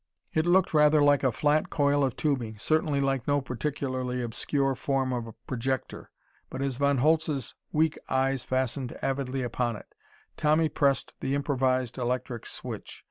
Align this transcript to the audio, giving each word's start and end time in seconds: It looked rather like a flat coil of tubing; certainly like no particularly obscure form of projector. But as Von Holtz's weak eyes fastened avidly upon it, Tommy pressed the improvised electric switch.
It 0.33 0.47
looked 0.47 0.73
rather 0.73 0.99
like 0.99 1.23
a 1.23 1.31
flat 1.31 1.69
coil 1.69 2.03
of 2.03 2.15
tubing; 2.15 2.57
certainly 2.57 2.99
like 2.99 3.27
no 3.27 3.39
particularly 3.39 4.23
obscure 4.23 4.73
form 4.73 5.13
of 5.13 5.35
projector. 5.45 6.09
But 6.49 6.63
as 6.63 6.77
Von 6.77 6.97
Holtz's 6.97 7.53
weak 7.71 7.99
eyes 8.09 8.43
fastened 8.43 8.93
avidly 9.03 9.43
upon 9.43 9.75
it, 9.75 9.93
Tommy 10.37 10.69
pressed 10.69 11.19
the 11.19 11.35
improvised 11.35 11.99
electric 11.99 12.47
switch. 12.47 12.99